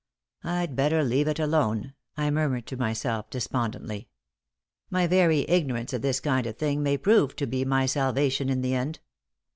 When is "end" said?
8.73-8.97